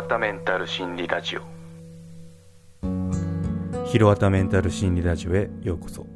[0.00, 1.42] わたメンタル心理ラジオ。
[3.84, 6.06] ひろわたメンタル心理ラジオへようこそ。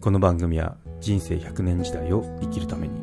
[0.00, 3.02] この番組は人生100年時代を生きるために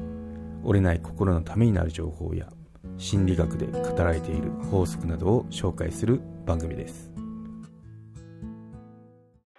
[0.64, 2.48] 折れない心のためになる情報や
[2.98, 7.12] 心理学で語られている法則などを紹介する番組です。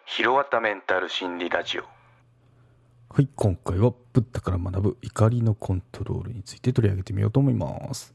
[0.07, 1.83] ひろわたメンタル心理ラジオ。
[1.83, 8.13] はい今回はブッダから学ぶ怒りのコントロールについて取り上げてみようと思います。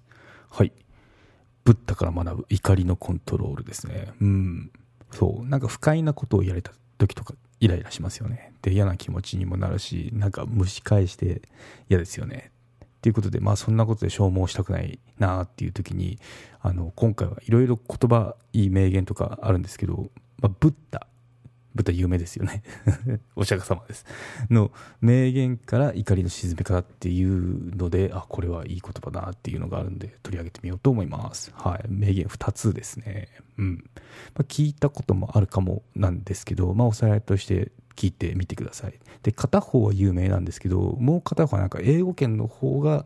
[0.49, 0.73] はい
[1.67, 4.13] ブッダから学ぶ怒りのコントロールですね。
[4.21, 4.71] うん。
[5.11, 5.45] そう。
[5.45, 8.53] なんか不快なことをやれた時とかイライラしますよね。
[8.61, 11.41] で嫌な気持ちにもなるしなんか蒸し返して
[11.89, 12.51] 嫌ですよね。
[12.85, 16.19] っていうことでまあそんなことで消耗したくないなっていう時に
[16.61, 20.07] あの今回はいろいろ言葉いい名言とかあるんですけど、
[20.41, 21.05] まあ、ブッダ。
[21.77, 22.63] ブッダ有名ですよね。
[23.35, 24.05] お釈迦様です。
[24.49, 31.51] の名言から怒りの沈め方っていうのであこれはいい言葉だなっていうのがあるんで取り上げてみようと思います。
[31.55, 31.85] はい。
[31.87, 33.29] 名言2つですね。
[33.57, 33.75] うん、
[34.35, 38.93] まあ、聞いたこともあるかもなんですけどまあおさらいとして聞いてみてください。
[39.23, 43.05] で片方は有名なんですけどもう片方はなんか英語圏の方が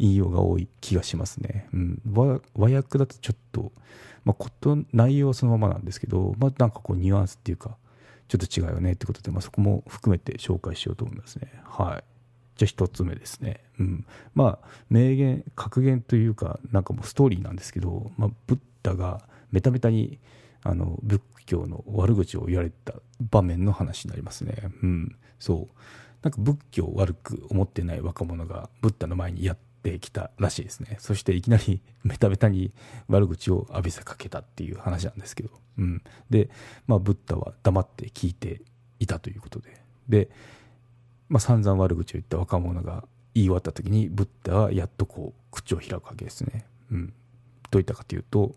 [0.00, 3.70] 引用が多い気がしますね、うん、和和訳だとちょっと、
[4.24, 7.76] まあ、こと内容はそのままなんですけど、まあ、なんかこうニュアンスっていうか
[8.30, 11.50] ちょっと違うよねってことで、まあ、そこも含めて紹介しようと思いますね。
[11.64, 12.04] はい。
[12.54, 13.64] じゃあ一つ目ですね。
[13.80, 14.06] うん。
[14.34, 20.20] まあ、名言、格言というか、なんかもうストーリーなんですけど、まあ、ブッダがメタメタに、
[20.62, 24.54] あの、仏教の悪口を言われた場面の話になりますね。
[24.80, 25.16] うん。
[25.40, 25.76] そう。
[26.22, 29.69] なんか仏教を悪く思ってない若者がブッダの前にやって
[30.00, 30.96] きたらしいですね。
[31.00, 32.72] そしていきなり メタメタに
[33.08, 35.50] 悪口を浴びせかけたっていう話なんですけど。
[35.78, 36.02] うん。
[36.28, 36.50] で、
[36.86, 38.62] まあ、ブッダは黙って聞いて
[38.98, 39.82] いたということで。
[40.08, 40.30] で、
[41.28, 46.66] まあ、散々悪口を言った若者が言い終わった時に、ブッダはやっとこう、口を開くわけですね。
[46.90, 47.06] うん。
[47.70, 48.54] どう言ったかというと、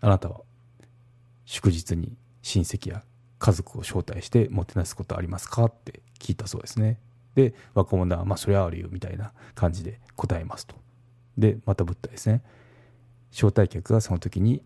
[0.00, 0.42] あなたは
[1.46, 3.04] 祝日に親戚や
[3.38, 6.98] 家族を招待してもてなすことありますかって聞いたそうですね。
[7.34, 10.76] で、若者は、まあ、それはあるよみたいな感じで答えますと。
[11.36, 12.42] で、またブッダですね。
[13.32, 14.62] 招待客がその時に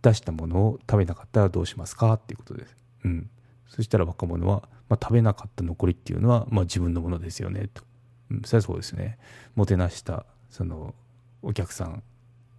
[0.00, 2.76] 出したものを食べなかったらどうしますかっていうことです。
[3.04, 3.30] うん。
[3.68, 7.82] そしたら若者は、まあ、食べなかった残りっていうのは、まあ、自分のものですよねと。
[8.30, 9.18] うん、それはそうですね。
[9.54, 10.94] もてなしたその
[11.42, 12.02] お客さん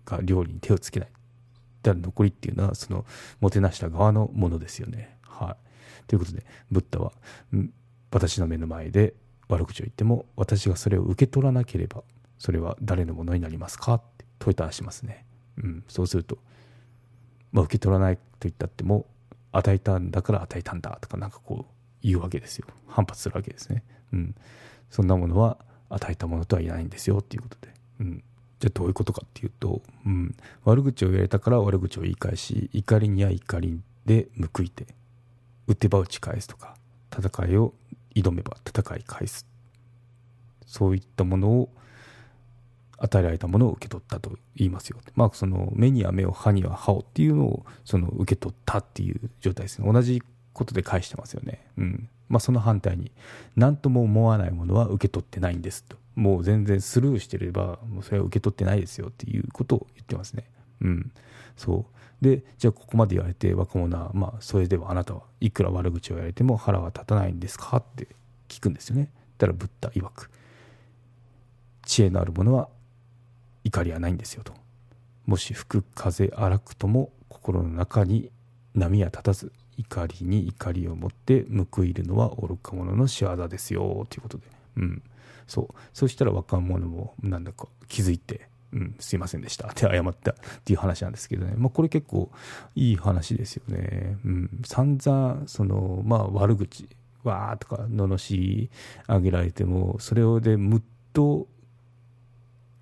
[0.05, 1.09] が料理に手をつけない。
[1.81, 3.05] だから残りっていうのはその
[3.41, 5.17] もてなした側のものですよね。
[5.23, 6.07] はい。
[6.07, 7.11] ということで、ブッダは、
[7.51, 7.73] うん
[8.13, 9.15] 私の目の前で
[9.53, 12.03] 悪口を言っても、私がそれを受け取らなければ、
[12.37, 15.25] それは誰のものになりますかって問いただしますね。
[15.57, 15.83] うん。
[15.87, 16.37] そうすると、
[17.51, 19.05] まあ、受け取らないと言ったっても、
[19.51, 22.67] 与えたんだから与えたんだとかなんかこう言うわけですよ。
[22.87, 23.83] 反発するわけですね。
[24.11, 24.35] うん。
[24.89, 25.57] そんなものは
[25.89, 27.73] 与えたものとは言えないんですよっていうことで。
[27.99, 28.23] うん。
[28.59, 30.35] じゃあどういうことかっていうと、うん。
[30.65, 34.87] 悪口を言われたから悪口を言い返し、怒りには怒りで報いて、
[35.67, 36.75] 打てば打ち返すとか、
[37.15, 37.73] 戦いを
[38.15, 39.47] 挑めば戦い返す。
[40.65, 41.69] そういったものを
[42.97, 44.99] 与えられたものを受け取ったと言いますよ。
[45.15, 49.91] まあ、その目には目を、歯には歯をっていうのをその受け取ったっていう状態ですね。
[49.91, 51.67] 同じことで返してますよね。
[51.77, 52.09] うん。
[52.29, 53.11] まあ、その反対に、
[53.55, 55.97] 何とも思わないものは受け取ってないんですと。
[56.15, 60.45] もう全然スルーしてれば、もうそれは受け取ってないですよっていうことを言ってますね。
[60.83, 61.11] うん。
[61.57, 61.87] そ
[62.21, 62.23] う。
[62.23, 67.77] で、じゃあここまで言われて若者は、まあ、それではあなたはいくら悪口を言われても腹は立たないんですか？
[67.77, 68.07] って
[68.47, 69.09] 聞くんですよね。
[69.37, 70.29] だからブッダ曰く、
[71.85, 72.69] 知恵のある者は
[73.63, 74.53] 怒りはないんですよと。
[75.25, 78.29] もし吹く風荒くとも心の中に
[78.75, 84.43] 波は立たず怒りに怒りを持って報いるのは愚か者の仕業ですよということで、
[84.77, 85.03] うん、
[85.47, 89.67] そうそしたら若者もなんだか気づいて、うん、すいませんでした。
[89.67, 90.35] って謝ったっ
[90.65, 92.31] ていう話なんですけどね、まあ、これ結構
[92.75, 96.89] いい話ですよね、うん、散々その、まあ、悪口
[97.23, 98.69] わーとか罵り
[99.07, 100.81] 上げられてもそれをでむっ
[101.13, 101.47] と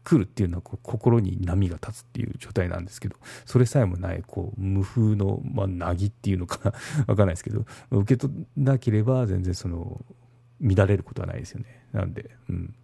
[0.03, 10.03] 来るっていうのはこう心に波が立つっていう状態なんですけどそれさえもないこう無風の、まあ、なぎっていうのか な分かんないですけど受け取らなければ全然その
[10.59, 11.85] 乱れることはないですよね。
[11.91, 12.75] なんで、うん、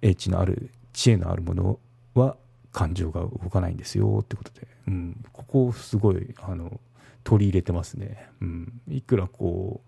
[0.00, 1.78] 英知のある知恵のあるもの
[2.14, 2.36] は
[2.72, 6.80] 感情が動かないんですよってことで、うん、ここをすごいあの
[7.22, 9.80] 取り入れてますね、うん、いくらこ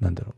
[0.00, 0.34] うなんだろう。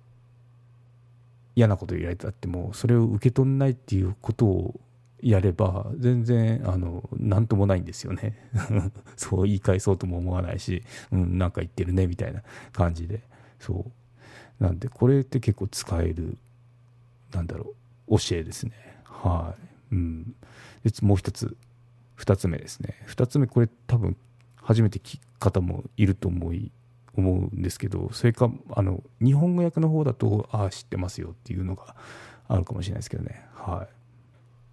[1.57, 4.81] 嫌なこと言われたってもそれを受け取んないっていうことを
[5.23, 8.37] やれば全然あの何ともないんですよね。
[9.17, 13.23] そう言い返そうとも思わないし、うん、なんか言ってるねみたいな感じで。
[13.59, 13.87] そ
[14.61, 14.63] う。
[14.63, 16.37] なんでこれって結構使える
[17.33, 17.75] なんだろ
[18.09, 18.73] う教えですね。
[19.05, 20.35] はい、うん、
[20.85, 21.57] でもう一つ
[22.19, 22.95] 2つ目ですね。
[23.09, 24.17] 2つ目これ多分
[24.57, 26.71] 初めて聞く方もいると思い
[27.17, 31.95] 思うんですけどそれかあの日本語訳の方だとああ知ってますよっていうのが
[32.49, 33.45] あるかもしれないですけどね。
[33.55, 33.87] は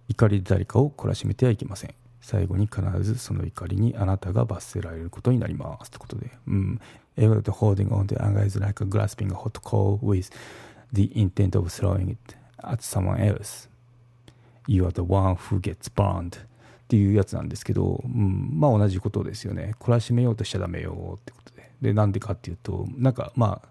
[0.08, 0.12] い。
[0.12, 1.94] 怒りで誰かを懲らしめてはいけません。
[2.20, 6.80] 最後に必ずその怒りにあなたが罰せられることになりますってことで、うん、
[7.18, 10.32] 英語だと holding on to anger is like a grasping a hot coal with
[10.90, 12.18] the intent of throwing it
[12.62, 13.68] at someone else
[14.66, 19.74] you are the one who gets burned っていうやつなんですけど、うん、まあ同じことですよね。
[19.80, 21.72] 懲らしめようとしちゃダメよってことで。
[21.80, 23.68] でなんでかっていうとなんかまあ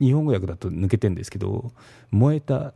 [0.00, 1.72] 日本語訳だと抜けてんですけど
[2.10, 2.74] 燃えた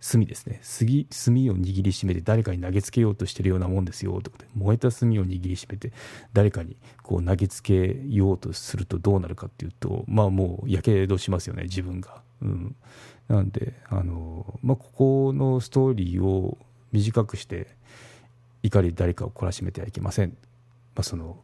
[0.00, 0.60] 炭ですね。
[0.62, 5.92] 炭を握りしめて誰かに投げつけようとしてるようなもんですよってことか燃えた炭を握りしめて
[6.32, 12.22] 誰かにこう投げつけようとするとどうなるかっていうとまあもうやけどしますよね自分が。
[12.42, 12.76] うん、
[13.28, 16.58] なんであの、まあ、ここのストーリーを
[16.92, 17.68] 短くして
[18.62, 21.38] 怒り誰かを懲らしめてはいけません、まあ、その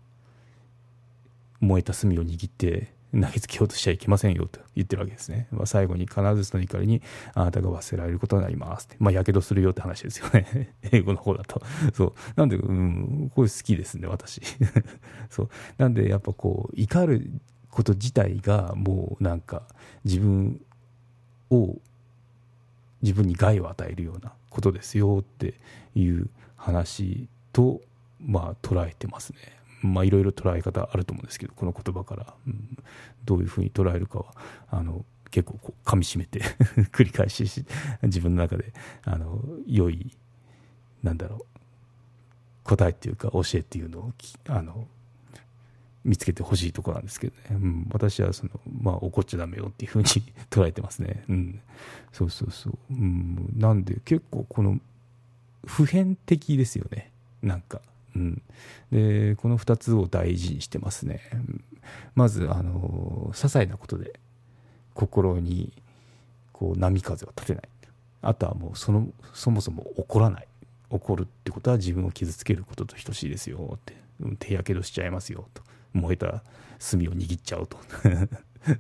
[1.61, 5.49] 燃えた炭を握って投げつけようとしちゃいけませんよと言ってるわけですね。
[5.51, 7.03] まあ、最後に必ずその怒りに
[7.35, 8.89] あなたが忘れられることになります。
[8.99, 10.75] まあ、やけどするよって話ですよね。
[10.93, 11.63] 英語の方だと。
[11.95, 12.15] そう。
[12.37, 14.43] なんで、うん、これ好きですね、私。
[15.31, 15.49] そう。
[15.79, 17.31] なんで、やっぱこう、怒る
[17.71, 19.63] こと自体がもうなんか
[20.05, 20.61] 自分
[21.51, 21.77] を、
[23.03, 25.55] 自分に害を与えるようなことですよって
[25.95, 27.81] いう話と、
[28.21, 29.39] まあ、捉えてますね。
[29.83, 32.77] まあ、いろいろ捉え方あると思うんですけどこの言葉から、うん、
[33.25, 34.27] どういうふうに捉えるかは
[34.71, 36.41] あの結構こう噛みしめて
[36.93, 37.45] 繰り返し
[38.03, 38.73] 自分の中で
[39.05, 40.17] あの良い
[41.03, 41.47] なんだろう
[42.65, 44.13] 答えっていうか教えっていうのを
[44.49, 44.89] あの
[46.07, 50.05] 見つけてほしいところなんですけどね、うん、私はその、まあ、怒っちゃだめよっていうふうに
[50.51, 51.61] 捉えてますね、うん、
[52.13, 54.81] そうそうそう、うん、なんで結構この
[55.67, 57.11] 普遍的ですよね。
[57.43, 57.81] なんか。
[58.15, 58.43] うん、
[58.91, 61.21] でこの2つを大事にしてますね。
[62.15, 64.19] まずあの些細なことで
[64.95, 65.73] 心に
[66.53, 67.69] こう波風を立てない。
[68.23, 70.49] あとはもうそのそもそも怒らない。
[70.89, 73.95] 怒るってことは自分を傷つけることと等しいですよって。
[74.39, 75.63] 手やけどしちゃいますよと。
[75.97, 76.43] 燃えた炭を
[77.13, 77.79] 握っちゃうと。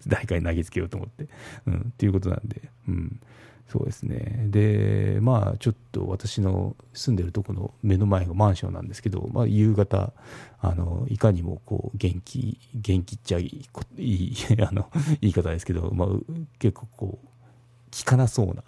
[0.07, 1.29] 誰かに投げつけようと思って、
[1.67, 3.21] うん、っていうことなんで、うん、
[3.69, 4.47] そうですね。
[4.49, 10.13] で、まあ、ちょっと私の住んでるとこの目の前がマンションなんですけど、まあ、夕方、
[10.61, 13.47] あの、いかにもこう、元気、元気っちゃい
[13.99, 14.91] い、いいあの、
[15.21, 16.09] 言い方ですけど、まあ、
[16.59, 17.27] 結構こう、
[17.97, 18.63] 効かなそうな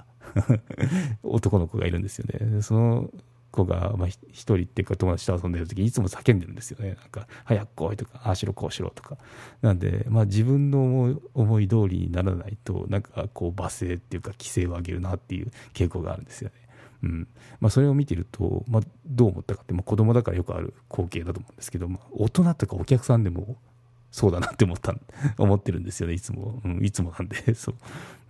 [1.22, 2.62] 男の子がいるんですよね。
[2.62, 3.10] その
[3.50, 6.96] 子が、まあ、一人っていうか友達と遊んでる時にいつも叫んでるんですよね。
[7.00, 9.18] なんか、早く来いとか、ああしろこうしろとか。
[9.62, 16.68] なんで、まあ自分の思い通りにならないと、なんかこう罵声っていうか規制を上げるなっていう傾向があるんですよね。
[17.02, 17.28] うん
[17.60, 23.56] まあ、それを見てると、まあ、どう思ったかって、まあ、子供だからよくある光景だと思うんですけど、まあ、大人とかお客さんでも
[24.10, 24.94] そうだなって思った
[25.38, 27.74] 思ってるんですよねいつも、うん、いつもなんで そう、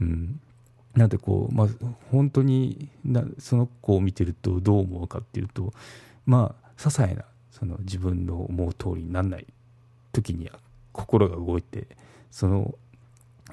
[0.01, 0.41] うん、
[0.99, 1.69] なんでこう、まあ、
[2.11, 5.73] 本当になその子を見てるとどう思うかっていうと
[6.27, 9.47] まあ些細なそな自分の思う通りにならない
[10.13, 10.59] 時には
[10.93, 11.87] 心が動いて
[12.33, 12.75] その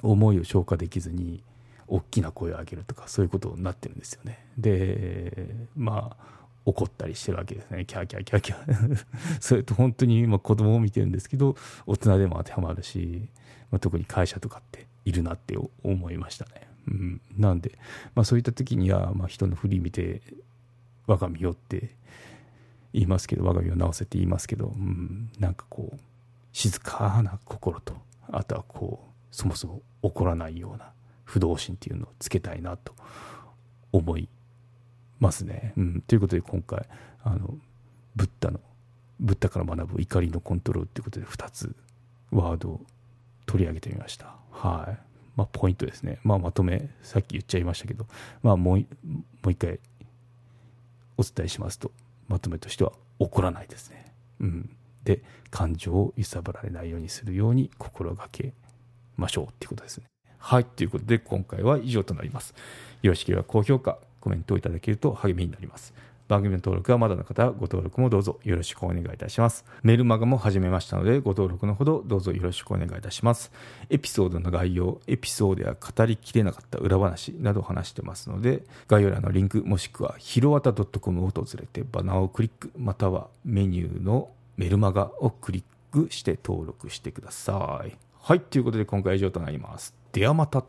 [0.02, 1.42] 思いを消化できずに
[1.86, 4.44] 大きな声を上げるとかそういうことになってるんですよね。
[4.58, 5.46] で
[5.76, 9.06] まあ怒ったりしてるわけですねキャーキャーキャーキャー
[9.40, 11.54] それと本当に今子供を見てるんですけど
[11.86, 13.28] 大人でも当てはまるし、
[13.70, 16.66] まあ、特に会社とかっているなって思いましたね。
[16.88, 17.78] うん、なんで、
[18.14, 20.22] まあ、そういった時には、まあ、人の振り見て
[21.06, 21.94] 我が身よって
[22.92, 25.98] 言いますけど我が身を直せって言いますけど、うん、なんかこう
[26.52, 27.94] 静かな心と
[28.30, 30.92] あとはこうそもそも怒らないような
[31.24, 32.94] 不動心っていうのをつけたいなと
[33.92, 34.28] 思い
[35.18, 35.72] ますね。
[35.76, 36.86] うん、ということで今回
[37.22, 37.54] あの
[38.14, 38.60] ブッダの
[39.20, 41.76] ブッダから学ぶ怒りのコントロールということで2つ
[42.30, 42.80] ワードを
[43.46, 44.36] 取り上げてみました。
[44.50, 45.15] はい。
[45.36, 48.06] まあ、ポイントですね、まあ、まとめさっき言っちゃいましたけど、
[48.42, 48.84] まあ、もうも
[49.46, 49.78] う一回
[51.16, 51.92] お伝えしますと。
[52.28, 58.52] まとめとしては怒らないですね、うん、で感情を揺さぶられないようにするように心がけ
[59.16, 60.04] ましょうっていうことですね。
[60.38, 62.54] はいということで今回は以上となります。
[63.02, 65.94] よろしければ高評価コメントをいただけると励みになります。
[66.28, 69.64] 番組の登録はまだの方ご登録もどうぞよろしくお願いいたします。
[69.82, 73.52] メルマガも始めましたのでご登録のほどどうぞよろしくお願いいたします。
[73.90, 87.96] エピソードの概要、エピソードや語りきれなかった裏話などを話してますので概要欄のリンクもしくはひろわた .com を訪れてバナーをクリックまたはメニューのメルマガをクリックして登録してください。
[88.20, 89.94] はい、ということで今回は以上となります。
[90.12, 90.64] ではまた。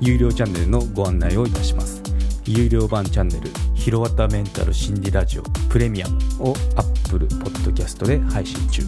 [0.00, 2.05] 有料チャンネルのご案内をいたします。
[2.48, 8.82] 有料版チャンネルヒロワタメンタル心理ラジオプレミアムを Apple Podcast で配信中。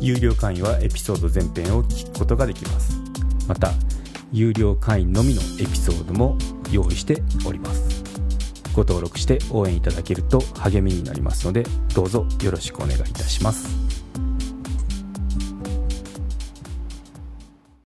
[0.00, 2.96] 有料会員はエピソード全編を聞くことができます。
[3.46, 3.72] また
[4.32, 6.38] 有料会員のみのエピソードも
[6.70, 8.02] 用意しております。
[8.72, 13.85] ご登録して応援いただけると励みになりますのでどうぞよろしくお願いいたします。